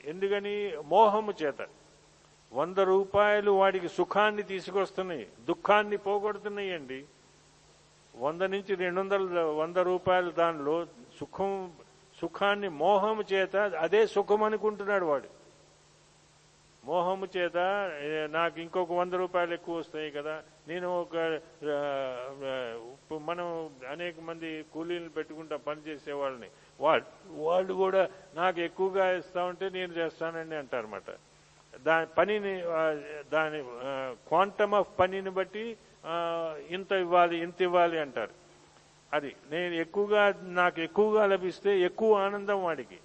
[0.05, 0.73] ఎందుకని?
[0.85, 1.61] మోహము చేత.
[2.53, 7.05] వంద రూపాయలు వాడికి సుఖాన్ని తీసుకొస్తున్నాయి దుఃఖాన్ని పోగొడుతున్నాయి అండి
[8.15, 9.23] వంద నుంచి రెండు వందల
[9.53, 10.75] వంద రూపాయల దానిలో
[11.19, 11.53] సుఖం
[12.19, 15.29] సుఖాన్ని మోహము చేత అదే సుఖం అనుకుంటున్నాడు వాడు.
[16.85, 17.57] మోహము చేత
[18.31, 20.35] నాకు ఇంకొక వంద రూపాయలు ఎక్కువ వస్తాయి కదా
[20.69, 21.15] నేను ఒక
[23.29, 23.47] మనం
[23.91, 26.49] అనేక మంది కూలీలు పెట్టుకుంటా పనిచేసే వాళ్ళని
[26.81, 27.07] వాళ్ళు
[27.43, 28.03] వాళ్ళు కూడా
[28.35, 31.11] నాకు ఎక్కువగా ఇస్తా ఉంటే నేను చేస్తానని అంటారన్నమాట.
[31.81, 32.55] దాని పనిని
[33.33, 33.61] దాని
[34.29, 35.65] క్వాంటమ్ ఆఫ్ పనిని బట్టి
[36.69, 38.31] ఇంత ఇవ్వాలి ఇంత ఇవ్వాలి అంటారు.
[39.13, 42.99] అది నేను ఎక్కువగా నాకు ఎక్కువగా లభిస్తే ఎక్కువ ఆనందం వాడికి.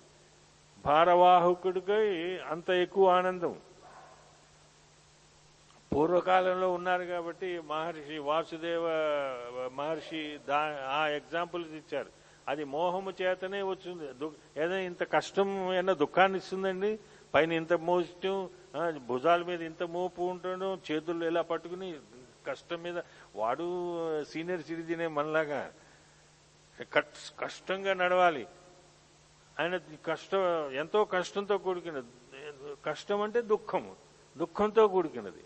[0.85, 3.55] భారవాహకుడికి అంత ఎక్కువ ఆనందం.
[5.95, 8.83] పూర్వకాలంలో ఉన్నారు కాబట్టి మహర్షి వాసుదేవ
[9.73, 12.07] మహర్షి దా ఆ ఎగ్జాంపుల్స్ ఇచ్చారు.
[12.47, 14.13] అది మోహము చేతనే వచ్చింది.
[14.13, 16.99] దు- ఏదైనా ఇంత కష్టం ఏదైనా దుఃఖాన్ని ఇస్తుందండి.
[17.33, 18.49] పైన ఇంత మోసటం
[19.07, 21.93] భుజాల మీద ఇంత మోపు ఉండడం చేతుల్లో ఇలా పట్టుకుని
[22.49, 23.01] కష్టం మీద
[23.35, 25.71] వాడు సీనియర్ సిటిజనే మనలాగా
[27.39, 28.47] కష్టంగా నడవాలి.
[29.59, 32.03] ఆయన కష్టం ఎంతో కష్టంతో కూడుకున్న
[32.85, 33.95] కష్టం అంటే దుఃఖము.
[34.37, 35.43] దుఃఖంతో కూడుకున్నది.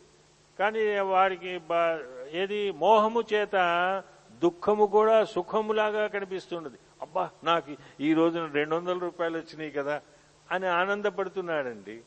[0.59, 3.55] కానీ వాడికి బా- ఏది మోహము చేత
[4.31, 10.01] దుఃఖము కూడా సుఖములాగా కనిపిస్తున్నది అబ్బా నాకు ఈ రోజున రెండు వందల రూపాయలు వచ్చినాయి కదా
[10.51, 12.01] అని ఆనందపడుతున్నాడండి.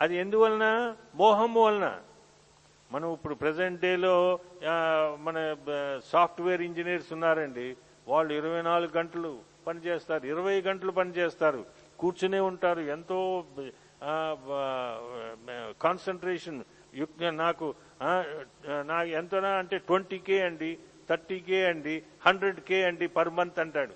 [0.00, 0.96] అది ఎందువలన?
[1.14, 2.00] మోహము వలన.
[2.94, 4.14] మనం ఇప్పుడు ప్రజెంట్ డేలో
[5.26, 5.36] మన
[6.12, 7.66] సాఫ్ట్వేర్ ఇంజనీర్స్ ఉన్నారండి.
[8.12, 9.30] వాళ్ళు ఇరవై నాలుగు గంటలు
[9.66, 11.60] పనిచేస్తారు ఇరవై గంటలు పనిచేస్తారు
[12.00, 12.82] కూర్చునే ఉంటారు.
[12.96, 13.18] ఎంతో
[15.84, 16.58] కాన్సన్ట్రేషన్
[17.44, 17.66] నాకు
[18.02, 18.12] నా
[18.90, 20.70] నాకు ఎంతనా అంటే ట్వంటీ కే అండి
[21.08, 21.94] థర్టీ కే అండి
[22.26, 23.94] హండ్రెడ్ కే అండి పర్ మంత్ అంటాడు.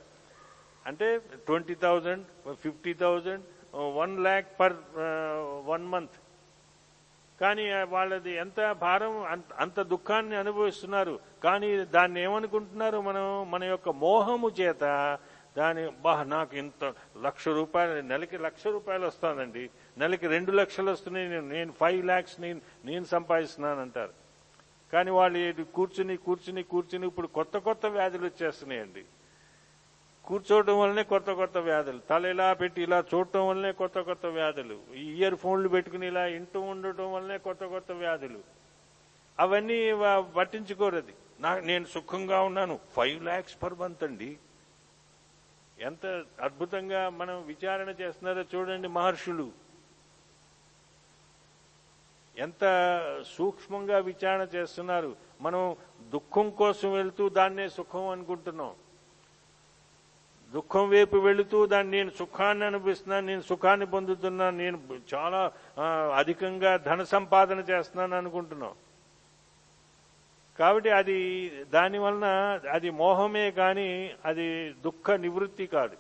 [0.88, 1.07] అంటే
[1.46, 2.24] twenty thousand
[2.64, 3.44] fifty thousand
[4.00, 4.76] one lakh per
[5.70, 6.16] one month.
[7.40, 11.18] కానీ వాళ్ళది ఎంత భారం అంత- అంత దుఃఖాన్ని అనుభవిస్తున్నారు.
[11.44, 13.50] కానీ దాన్ని ఏమనుకుంటున్నారు మనం?
[13.50, 15.18] మన యొక్క మోహము చేత
[15.57, 21.48] దాని బా నాకు ఇంత లక్ష రూపాయలు నెలకి లక్ష రూపాయలు వస్తుందండి నెలకి రెండు లక్షలు వస్తున్నాయి నేను
[21.48, 24.11] నేను ఫైవ్ ల్యాక్స్ నేను నేను సంపాదిస్తున్నాను అంటారు
[24.92, 29.05] కానీ వాళ్ళు కూర్చుని కూర్చుని కూర్చుని ఇప్పుడు కొత్త కొత్త వ్యాధులు వచ్చేస్తున్నాయండి.
[30.24, 31.98] కూర్చోవడం వల్లనే కొత్త కొత్త వ్యాధులు.
[31.98, 34.94] తల ఇలా పెట్టి ఇలా చూడటం వల్లనే కొత్త కొత్త వ్యాధులు.
[34.94, 38.40] ఇయర్ ఫోన్లు పెట్టుకుని ఇలా ఇంటూ ఉండటం వల్లనే కొత్త కొత్త వ్యాధులు.
[39.38, 39.92] అవన్నీ
[40.37, 42.78] పట్టించుకోరది నాకు నా నేను సుఖంగా ఉన్నాను.
[42.92, 44.38] ఫైవ్ ల్యాక్స్ పర్ మంత్ అండి.
[45.78, 49.52] ఎంత అద్భుతంగా మనం విచారణ చేస్తున్నారో చూడండి మహర్షులు.
[52.37, 52.64] ఎంత
[53.37, 55.16] సూక్ష్మంగా విచారణ చేస్తున్నారు.
[55.40, 55.76] మనం
[56.11, 58.74] దుఃఖం కోసం వెళ్తూ దాన్నే సుఖం అనుకుంటున్నాం.
[60.53, 64.79] దుఃఖం వైపు వెళుతూ దాన్ని నేను సుఖాన్ని అనిపిస్తున్నాను నేను సుఖాన్ని పొందుతున్నాను నేను
[65.15, 65.53] చాలా
[66.17, 68.75] అధికంగా ధన సంపాదన చేస్తున్నాను అనుకుంటున్నాం.
[70.59, 72.27] కాబట్టి అది దానివలన
[72.73, 75.97] అది మోహమే కానీ అది దుఃఖ నివృత్తి కాదు.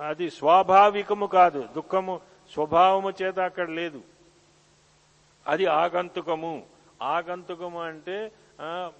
[0.00, 1.68] అది స్వాభావికము కాదు.
[1.76, 2.20] దుఃఖము
[2.52, 4.02] స్వభావము చేత అక్కడ లేదు.
[5.46, 6.62] అది ఆగంతుకము.
[7.02, 8.32] ఆగంతుకము అంటే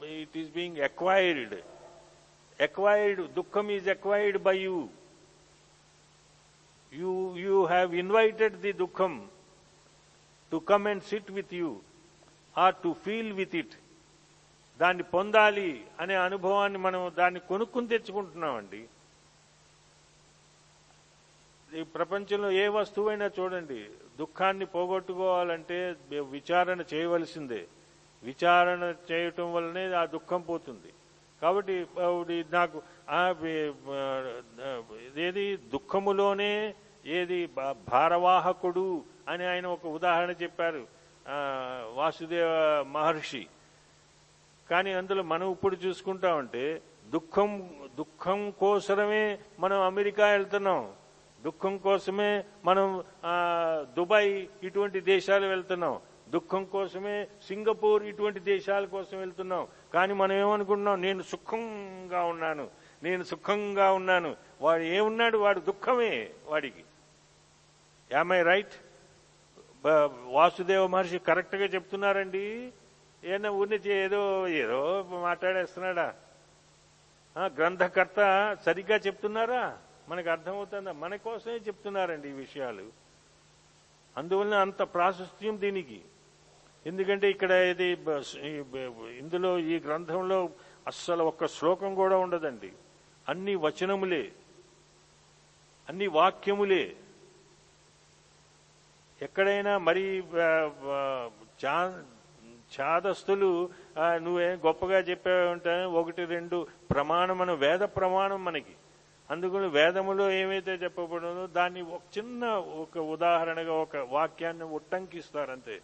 [0.04, 1.54] it is being acquired
[2.66, 4.76] acquired దుఃఖం is acquired by you
[6.92, 7.12] you
[7.44, 9.12] you have invited the దుఃఖం
[10.52, 11.70] to come and sit with you
[12.56, 13.74] or to feel with it
[14.80, 15.70] దాన్ని పొందాలి
[16.00, 18.82] అనే అనుభవాన్ని మనం దాన్ని కొనుక్కుని తెచ్చుకుంటున్నామండి.
[21.70, 23.78] ఈ ప్రపంచంలో ఏ వస్తువైనా చూడండి
[24.20, 25.78] దుఃఖాన్ని పోగొట్టుకోవాలంటే
[26.36, 27.62] విచారణ చేయవలసిందే.
[28.22, 30.90] విచారణ చేయటం వల్లనే ఆ దుఃఖం పోతుంది.
[31.42, 31.74] కాబట్టి
[32.56, 32.78] నాకు
[35.26, 36.52] ఏది దుఃఖములోనే
[37.18, 37.38] ఏది
[37.88, 38.86] భారవాహకుడు
[39.28, 40.82] అని ఆయన ఒక ఉదాహరణ చెప్పారు
[41.98, 42.50] వాసుదేవ
[42.96, 43.42] మహర్షి.
[44.70, 46.64] కానీ అందులో మనం ఇప్పుడు చూసుకుంటామంటే
[47.14, 47.50] దుఃఖం
[47.98, 49.24] దుఃఖం కోసమే
[49.58, 50.82] మనం అమెరికా వెళ్తున్నాం.
[51.44, 52.30] దుఃఖం కోసమే
[52.64, 52.86] మనం
[53.96, 55.94] దుబాయ్ ఇటువంటి దేశాలు వెళ్తున్నాం.
[56.32, 59.68] దుఃఖం కోసమే సింగపూర్ ఇటువంటి దేశాల కోసం వెళ్తున్నాం.
[59.94, 61.02] కానీ మనం ఏమనుకుంటున్నాం?
[61.02, 62.70] నేను సుఖంగా ఉన్నాను.
[63.02, 64.36] నేను సుఖంగా ఉన్నాను.
[64.60, 65.38] వాడు ఏమున్నాడు?
[65.38, 66.84] వాడు దుఃఖమే వాడికి.
[68.12, 68.72] Am I right
[70.24, 72.72] Vasudeva Maharshi కరెక్ట్గా చెప్తున్నారండి.
[73.24, 76.14] ఏదైనా ఊరిని ఏదో ఏదో మాట్లాడేస్తున్నాడా?
[77.38, 79.78] గ్రంథకర్త సరిగ్గా చెప్తున్నారా?
[80.08, 80.92] మనకు అర్థమవుతుందా?
[80.92, 82.84] మన కోసమే చెప్తున్నారండి ఈ విషయాలు.
[84.16, 86.00] అందువలన అంత ప్రాశస్త్యం దీనికి.
[86.86, 87.98] ఎందుకంటే ఇక్కడ ఇది
[89.18, 90.50] ఇందులో ఈ గ్రంథంలో
[90.86, 92.72] అస్సలు ఒక్క శ్లోకం కూడా ఉండదండి.
[93.28, 94.32] అన్ని వచనములే.
[95.88, 96.96] అన్ని వాక్యములే.
[99.22, 100.22] ఎక్కడైనా మరి
[101.66, 102.02] చా-
[102.80, 108.72] ఛాదస్తులు నువ్వేం గొప్పగా చెప్పావంటే ఒకటి రెండు ప్రమాణం మన వేద ప్రమాణం మనకి.
[109.30, 115.80] అందుకని వేదములో ఏమైతే చెప్పబడిందో దాన్ని ఒక చిన్న ఒక ఉదాహరణగా ఒక వాక్యాన్ని ఉట్టంకిస్తారంతే.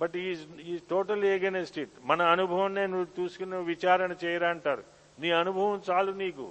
[0.00, 0.30] బట్ ఈ
[0.62, 1.94] ఈ టోటల్ ఏగెనెస్ట్ ఇట్.
[2.04, 4.84] మన అనుభవాన్ని నువ్వు చూసుకుని విచారణ చేయరా అంటారు.
[5.18, 6.46] నీ అనుభవం చాలు నీకు.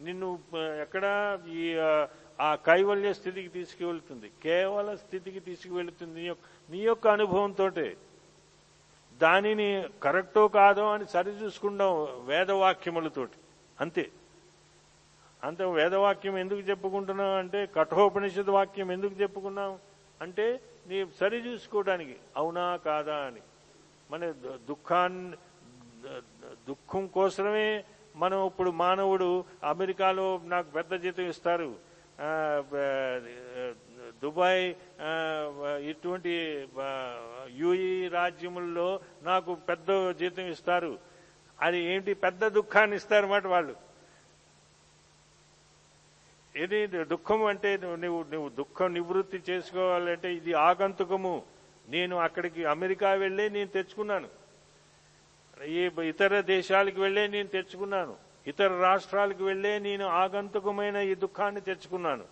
[0.00, 0.38] నిన్ను
[0.80, 1.04] ఎక్కడా ఎక్కడ
[1.52, 1.76] ఈ
[2.40, 4.30] ఆ, కైవల్య స్థితికి తీసుకువెళ్తుంది.
[4.42, 7.66] కేవల స్థితికి తీసుకువెళ్తుంది నీ యొక్క నీ యొక్క అనుభవంతో
[9.20, 11.92] దానిని కరెక్టో కాదో అని సరి చూసుకుంటాం
[12.26, 13.36] వేదవాక్యములతోటి
[13.80, 14.04] అంతే.
[15.42, 19.78] అంత వేదవాక్యం ఎందుకు చెప్పుకుంటున్నాం అంటే కఠోపనిషద్ వాక్యం ఎందుకు చెప్పుకున్నాం
[20.20, 20.46] అంటే
[20.90, 22.16] నీ సరి చూసుకోవడానికి.
[22.36, 23.42] అవునా కాదా అని.
[24.10, 24.30] మన
[24.68, 25.36] దుఃఖాన్ని
[26.68, 27.84] దుఃఖం కోసమే
[28.16, 31.70] మనం ఇప్పుడు మానవుడు అమెరికాలో నాకు పెద్ద జీతం ఇస్తారు.
[34.22, 34.74] దుబాయ్
[35.90, 36.32] ఇటువంటి
[37.60, 38.88] యుఈ రాజ్యముల్లో
[39.22, 40.98] నాకు పెద్ద జీతం ఇస్తారు.
[41.62, 42.14] అది ఏంటి?
[42.14, 43.89] పెద్ద దుఃఖాన్ని ఇస్తారన్నమాట వాళ్ళు.
[46.56, 51.42] ఇది దుఃఖం అంటే నువ్వు నువ్వు దుఃఖం నివృత్తి చేసుకోవాలంటే ఇది ఆగంతుకము.
[51.88, 54.28] నేను అక్కడికి అమెరికా వెళ్ళే నేను తెచ్చుకున్నాను.
[55.64, 58.16] ఈ ఇతర దేశాలకు వెళ్ళే నేను తెచ్చుకున్నాను.
[58.46, 62.24] ఇతర రాష్ట్రాలకు వెళ్ళే నేను ఆగంతుకమైన ఈ దుఃఖాన్ని తెచ్చుకున్నాను.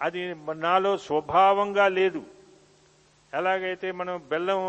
[0.00, 2.22] అది నాలో స్వభావంగా లేదు.
[3.34, 4.60] ఎలాగైతే మనం బెల్లం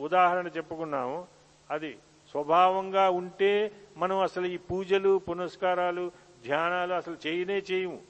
[0.00, 1.26] ఉదాహరణ చెప్పుకున్నామో
[1.70, 1.96] అది
[2.30, 8.00] స్వభావంగా ఉంటే మనం అసలు ఈ పూజలు పునస్కారాలు ధ్యానాలు అసలు చేయనే చేయము.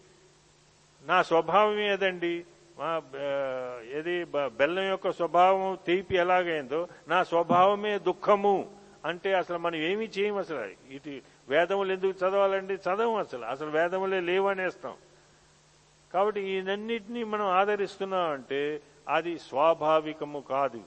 [1.06, 2.44] నా స్వభావం ఏదండి?
[2.78, 3.02] మా
[3.92, 8.56] ఏది బెల్లం యొక్క స్వభావం తీపి ఎలాగైందో నా స్వభావమే దుఃఖము
[9.04, 10.92] అంటే అసలు మనం ఏమీ చేయము అసలు.
[10.92, 12.74] ఇటు వేదములు ఎందుకు చదవాలండి?
[12.74, 13.44] చదవం అసలు.
[13.44, 14.94] అసలు వేదములే లేవనేస్తాం.
[16.14, 20.80] కాబట్టి ఈయనన్నిటినీ మనం ఆదరిస్తున్నామంటే అది స్వాభావికము కాదు.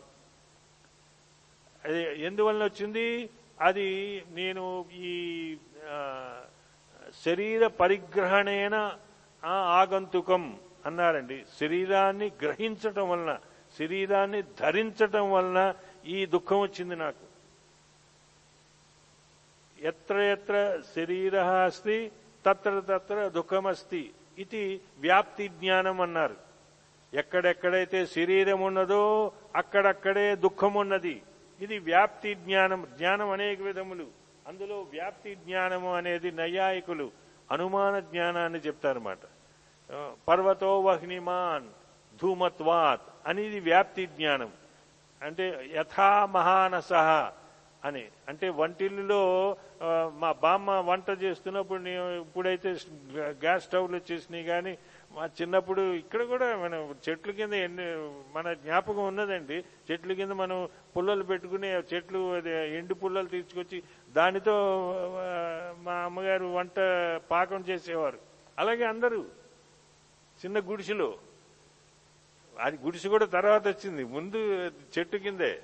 [1.85, 3.29] అది ఎందువలన వచ్చింది?
[3.61, 3.87] అది
[4.31, 5.55] నేను ఈ
[7.25, 8.97] శరీర పరిగ్రహణేన
[9.45, 11.45] ఆగంతుకం అన్నారండి.
[11.59, 13.37] శరీరాన్ని గ్రహించటం వలన
[13.79, 15.73] శరీరాన్ని ధరించటం వలన
[16.05, 17.29] ఈ దుఃఖం వచ్చింది నాకు.
[19.81, 22.11] ఎత్ర ఎత్ర శరీర అస్తి
[22.45, 26.35] తత్ర తత్ర దుఃఖమస్తి ఇది వ్యాప్తి జ్ఞానం అన్నారు.
[27.13, 31.21] ఎక్కడెక్కడైతే శరీరం ఉన్నదో అక్కడక్కడే దుఃఖం ఉన్నది.
[31.61, 34.18] ఇది వ్యాప్తి జ్ఞానం జ్ఞానం అనేక విధములు.
[34.49, 37.11] అందులో వ్యాప్తి జ్ఞానము అనేది నైయాయికులు
[37.51, 39.23] అనుమాన జ్ఞానాన్ని చెప్తారన్నమాట.
[40.27, 41.67] పర్వతో వహ్నిమాన్
[42.21, 44.51] ధూమత్వాత్ అనేది వ్యాప్తి జ్ఞానం.
[45.21, 46.93] అంటే యథా మహానస
[47.87, 48.05] అని.
[48.29, 49.21] అంటే వంటిల్లులో
[50.21, 52.69] మా బామ్మ వంట చేస్తున్నప్పుడు నేను ఇప్పుడైతే
[53.43, 54.73] గ్యాస్ స్టవ్లు వచ్చేసినాయి కానీ
[55.11, 57.85] మా చిన్నప్పుడు ఇక్కడ కూడా మనం చెట్ల కింద ఎన్ని
[58.35, 59.57] మన జ్ఞాపకం ఉన్నదండి.
[59.91, 63.83] చెట్ల కింద మనం పుల్లలు పెట్టుకుని చెట్లు అది ఎండు పుల్లలు తీసుకొచ్చి
[64.15, 64.53] దానితో
[65.77, 66.75] మా అమ్మగారు వంట
[67.31, 68.19] పాకం చేసేవారు.
[68.59, 69.21] అలాగే అందరూ
[70.45, 71.17] చిన్న గుడిసెలో.
[72.59, 74.03] అది గుడిసె కూడా తర్వాత వచ్చింది.
[74.03, 75.61] ముందు చెట్టు కిందే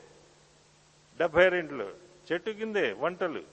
[1.18, 1.88] డెబ్బై రెండులో.
[2.32, 3.44] చెట్టు కిందే వంటలు.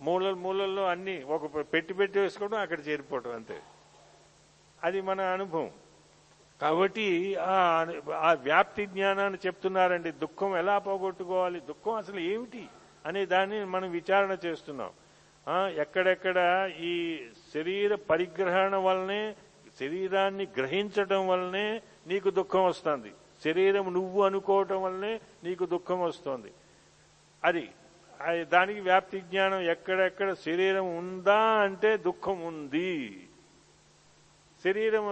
[0.00, 3.62] మూలలు మూలల్లో అన్ని ఒక పెట్టి పెట్టి వేసుకోవడం అక్కడ చేరిపోవడం అంతే.
[4.84, 5.70] అది మన అనుభవం.
[6.62, 10.10] కాబట్టి ఆ ఆ వ్యాప్తి జ్ఞానాన్ని చెప్తున్నారండి.
[10.10, 11.60] దుఃఖం ఎలా పోగొట్టుకోవాలి?
[11.60, 12.66] దుఃఖం అసలు ఏమిటి?
[13.06, 14.92] అనే దాన్ని మనం విచారణ చేస్తున్నాం.
[15.80, 16.38] ఎక్కడెక్కడ
[16.80, 16.94] ఈ
[17.54, 19.36] శరీర పరిగ్రహణ వల్లనే
[19.80, 23.12] శరీరాన్ని గ్రహించడం వల్లనే నీకు దుఃఖం వస్తుంది.
[23.44, 26.52] శరీరం నువ్వు అనుకోవటం వల్లనే నీకు దుఃఖం వస్తుంది.
[27.44, 27.68] అది
[28.20, 33.24] అది దానికి వ్యాప్తి జ్ఞానం ఎక్కడెక్కడ శరీరం ఉందా అంటే దుఃఖం ఉంది.
[34.64, 35.04] శరీరం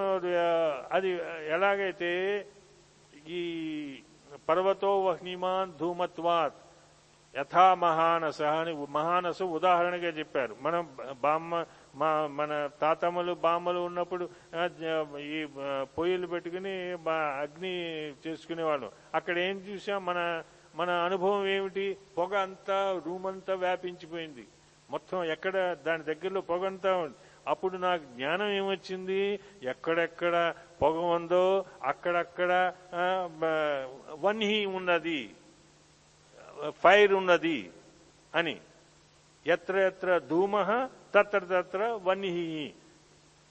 [0.92, 1.10] అది
[1.54, 2.12] ఎలాగైతే
[3.28, 3.42] ఈ
[4.48, 6.54] పర్వతో వహ్నిమాన్ ధూమత్వాత్
[7.36, 10.56] యథా మహానస అని మహానస ఉదాహరణగా చెప్పారు.
[10.60, 14.24] మనం బామ్మ మా మన తాతమ్మలు బామ్మలు ఉన్నప్పుడు
[15.18, 15.46] ఈ
[15.98, 16.74] పొయ్యిలు పెట్టుకుని
[17.40, 17.74] అగ్ని
[18.26, 18.90] చేసుకునేవాళ్ళం.
[19.14, 20.04] అక్కడ ఏం చూసాం?
[20.04, 20.42] మన
[20.74, 21.96] మన అనుభవం ఏమిటి?
[22.18, 24.44] పొగ అంతా రూమ్ అంతా వ్యాపించిపోయింది.
[24.90, 25.74] మొత్తం ఎక్కడ?
[25.86, 27.14] దాని దగ్గరలో పొగ అంతా ఉంది.
[27.46, 29.40] అప్పుడు నాకు జ్ఞానం ఏమొచ్చింది?
[29.62, 33.28] ఎక్కడెక్కడ పొగ ఉందో అక్కడక్కడ ఆ,
[34.20, 35.30] వన్హి ఉన్నది.
[36.82, 37.58] ఫైర్ ఉన్నది
[38.38, 38.56] అని.
[39.46, 40.54] ఎత్ర ఎత్ర ధూమ
[41.14, 42.48] తత్ర తత్ర వన్హి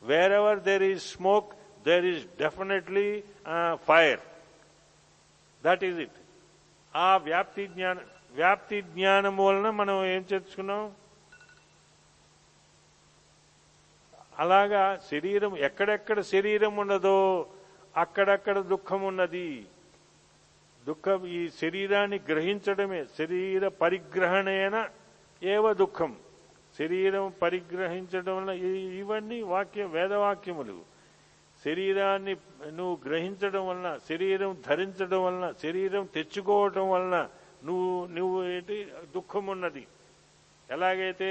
[0.39, 1.52] wherever there is smoke
[1.86, 3.08] there is definitely
[3.88, 4.22] fire
[5.63, 6.20] that is it
[6.94, 8.06] ఆ వ్యాప్తి జ్ఞానం
[8.39, 10.84] వ్యాప్తి జ్ఞానం వలన మనం ఏం తెచ్చుకున్నాం
[14.44, 17.18] అలాగా శరీరం ఎక్కడెక్కడ శరీరం ఉన్నదో
[18.04, 19.48] అక్కడక్కడ దుఃఖం ఉన్నది.
[20.88, 23.06] దుఃఖం ఈ శరీరాన్ని గ్రహించడమే.
[23.17, 24.78] శరీర పరిగ్రహణేన
[25.43, 26.12] ఏవ దుఃఖం.
[26.80, 28.52] శరీరం పరిగ్రహించడం వల్ల
[29.02, 30.78] ఇవన్నీ వాక్య వేదవాక్యములు.
[31.65, 32.34] శరీరాన్ని
[32.80, 37.17] నువ్వు గ్రహించడం వలన శరీరం ధరించడం వలన శరీరం తెచ్చుకోవటం వలన
[37.67, 38.78] నువ్వు నువ్వు ఏంటి?
[39.15, 39.84] దుఃఖం ఉన్నది
[40.69, 41.30] ఎలాగైతే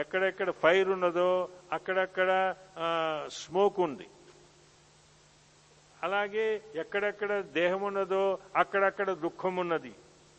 [0.00, 2.30] ఎక్కడెక్కడ ఫైర్ ఉన్నదో అక్కడక్కడ
[3.32, 4.06] స్మోక్ ఉంది.
[6.02, 9.92] అలాగే ఎక్కడెక్కడ దేహం ఉన్నదో అక్కడక్కడ దుఃఖం ఉన్నది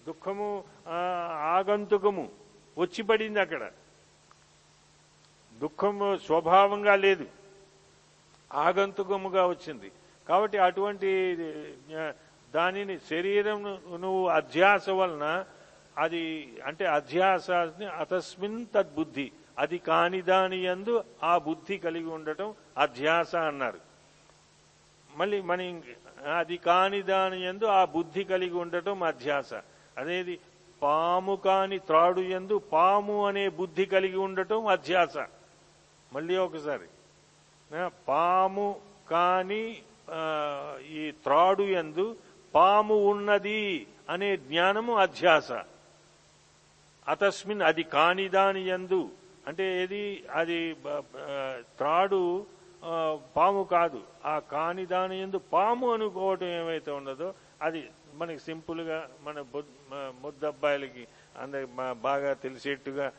[0.08, 0.64] దుఃఖము
[1.58, 2.30] ఆగంతుకము
[2.78, 3.72] వచ్చి పడింది అక్కడ.
[5.62, 7.26] దుఃఖము స్వభావంగా లేదు.
[8.54, 9.92] ఆగంతుకముగా వచ్చింది.
[10.30, 11.36] కాబట్టి అటువంటి
[12.56, 13.64] దానిని శరీరం
[14.02, 15.46] నువ్వు అధ్యాస వలన
[15.98, 16.24] అది
[16.66, 19.32] అంటే అధ్యాసాన్ని అతస్మిన్ తద్బుద్ధి.
[19.58, 23.93] అది కాని దాని యందు ఆ బుద్ధి కలిగి ఉండటం అధ్యాస అన్నారు.
[25.16, 25.82] మళ్ళీ మన
[26.38, 29.54] అది కాని దాని యందు ఆ బుద్ధి కలిగి ఉండటం అధ్యాస.
[29.98, 30.40] అనేది
[30.82, 35.18] పాము కాని త్రాడు యందు పాము అనే బుద్ధి కలిగి ఉండటం అధ్యాస.
[36.14, 36.88] మళ్ళీ ఒకసారి.
[38.08, 38.80] పాము
[39.12, 39.82] కాని
[40.92, 42.16] ఈ త్రాడు యందు
[42.56, 45.52] పాము ఉన్నది అనే జ్ఞానము అధ్యాస.
[47.08, 49.10] అతస్మిన్ అది కాని దాని యందు
[49.48, 50.76] అంటే ఏది అది
[51.78, 52.46] త్రాడు
[53.38, 54.02] పాము కాదు.
[54.26, 61.08] ఆ కాని దాని ఎందు పాము అనుకోవటం ఏమైతే ఉన్నదో అది మనకి సింపుల్గా మన బుద్- ముద్దబ్బాయిలకి
[61.40, 63.12] అందరి బాగా తెలిసేట్టుగా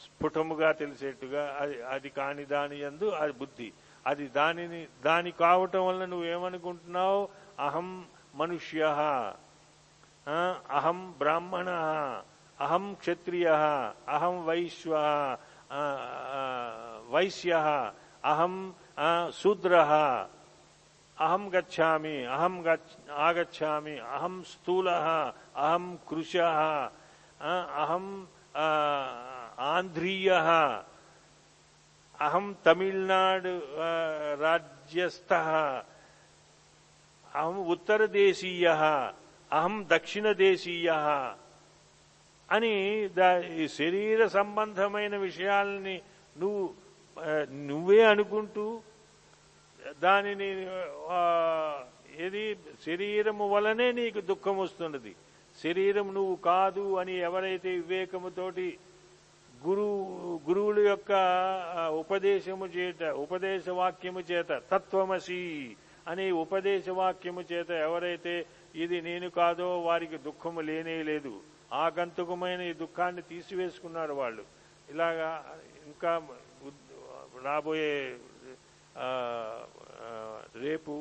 [0.00, 3.72] స్ఫుటముగా తెలిసేట్టుగా అది అది కాని దాని ఎందు అది బుద్ధి.
[4.06, 7.28] అది దానిని దాని కావటం వల్ల నువ్వేమనుకుంటున్నావు
[7.60, 8.82] అహం మనుష్య.
[10.70, 11.68] అహం బ్రాహ్మణ.
[12.60, 13.48] అహం క్షత్రియ.
[14.08, 14.92] అహం వైశ్వ.
[17.10, 17.52] వైశ్య.
[18.24, 18.74] అహం
[19.30, 19.76] శూద్ర.
[21.20, 22.64] అహం గచ్చామి అహం
[23.16, 24.88] ఆగచ్చామి అహం స్థూల
[25.56, 26.36] అహం కృష
[27.76, 28.26] అహం
[29.58, 30.32] ఆంధ్రీయ.
[32.20, 33.62] అహం తమిళనాడు
[34.40, 35.32] రాజ్యస్థ.
[37.34, 38.68] అహం ఉత్తరదేశీయ
[39.52, 40.90] అహం దక్షిణదేశీయ.
[42.50, 43.08] అని
[43.68, 46.00] శరీర సంబంధమైన విషయాల్ని
[46.38, 46.74] నువ్వు
[47.70, 48.64] నువ్వే అనుకుంటూ
[50.02, 50.48] దానిని
[52.24, 52.44] ఏది?
[52.86, 55.12] శరీరము వలనే నీకు దుఃఖం వస్తున్నది.
[55.62, 58.68] శరీరం నువ్వు కాదు అని ఎవరైతే వివేకముతోటి
[59.66, 59.88] గురు
[60.48, 61.12] గురువుల యొక్క
[62.02, 65.42] ఉపదేశము చేత ఉపదేశ వాక్యము చేత తత్వమసి
[66.08, 68.34] అనే ఉపదేశ వాక్యము చేత ఎవరైతే
[68.74, 71.32] ఇది నేను కాదో వారికి దుఃఖము లేనే లేదు.
[71.72, 74.44] ఆగంతుకమైన ఈ దుఃఖాన్ని తీసివేసుకున్నారు వాళ్ళు.
[74.88, 75.30] ఇలాగా
[75.86, 76.12] ఇంకా
[77.46, 77.92] రాబోయే
[80.64, 80.94] రేపు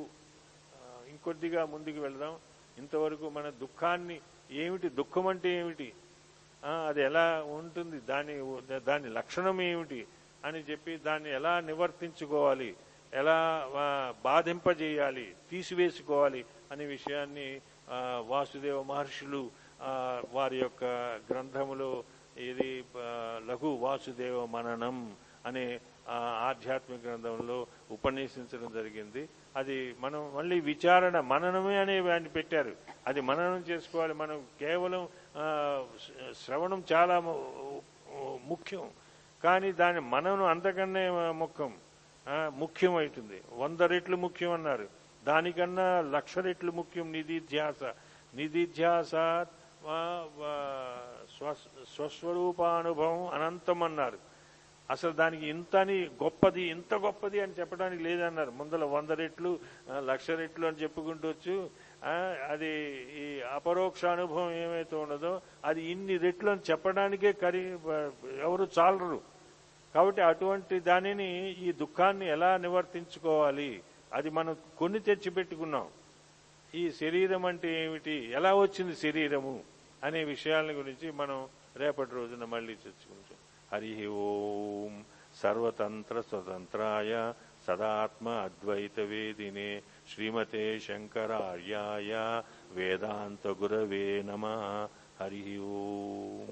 [1.11, 2.33] ఇంకొద్దిగా ముందుకు వెళదాం.
[2.77, 4.17] ఇంతవరకు మన దుఃఖాన్ని
[4.63, 5.89] ఏమిటి దుఃఖం అంటే ఏమిటి?
[6.87, 7.25] అది ఎలా
[7.57, 8.33] ఉంటుంది దాని
[8.89, 9.99] దాని లక్షణం ఏమిటి
[10.45, 12.69] అని చెప్పి దాన్ని ఎలా నివర్తించుకోవాలి
[13.13, 13.37] ఎలా
[14.25, 17.47] బాధింపజేయాలి తీసివేసుకోవాలి అనే విషయాన్ని
[18.27, 19.41] వాసుదేవ మహర్షులు
[20.33, 20.83] వారి యొక్క
[21.29, 21.91] గ్రంథములో
[22.37, 22.69] ఇది
[23.49, 24.97] లఘు వాసుదేవ మననం
[25.45, 25.65] అనే
[26.11, 27.57] ఆధ్యాత్మిక గ్రంథంలో
[27.91, 29.29] ఉపన్యసించడం జరిగింది.
[29.55, 32.73] అది మనం మళ్ళీ విచారణ మననమే అనే వాడిని పెట్టారు.
[33.07, 34.13] అది మననం చేసుకోవాలి.
[34.13, 35.07] మనం కేవలం
[36.45, 37.19] శ్రవణం చాలా
[38.49, 38.89] ముఖ్యం.
[39.43, 41.73] కానీ దాని మననం అంతకన్నా ముఖ్యం.
[42.61, 44.87] ముఖ్యం అవుతుంది వంద రెట్లు ముఖ్యం అన్నారు.
[45.23, 47.83] దానికన్నా లక్ష రెట్లు ముఖ్యం నిధిధ్యాస
[48.35, 49.11] నిధిధ్యాస
[51.95, 54.30] స్వస్వరూపానుభవం అనంతం అన్నారు.
[54.93, 58.51] అసలు దానికి ఇంత అని గొప్పది ఇంత గొప్పది అని చెప్పడానికి లేదన్నారు.
[58.59, 59.51] ముందర వంద రెట్లు
[60.09, 61.29] లక్ష రెట్లు అని చెప్పుకుంటూ
[62.51, 62.71] అది
[63.23, 63.25] ఈ
[63.57, 65.33] అపరోక్ష అనుభవం ఏమైతే ఉన్నదో
[65.69, 67.63] అది ఇన్ని రెట్లు అని చెప్పడానికే కరి
[68.47, 69.19] ఎవరు చాలరు.
[69.95, 71.29] కాబట్టి అటువంటి దానిని
[71.65, 73.71] ఈ దుఃఖాన్ని ఎలా నివర్తించుకోవాలి?
[74.17, 75.87] అది మనం కొన్ని తెచ్చిపెట్టుకున్నాం
[76.81, 78.15] ఈ శరీరం అంటే ఏమిటి?
[78.39, 79.55] ఎలా వచ్చింది శరీరము?
[80.05, 81.37] అనే విషయాల గురించి మనం
[81.81, 83.30] రేపటి రోజున మళ్ళీ చర్చించుకుంటాం
[83.73, 85.03] हरिः ॐ
[85.41, 87.11] सर्वतन्त्रस्वतन्त्राय
[87.67, 89.69] सदात्म अद्वैतवेदिने
[90.13, 92.11] श्रीमते शङ्करार्याय
[92.77, 94.63] वेदान्तगुरवे नमः।
[95.19, 96.51] हरिः ॐ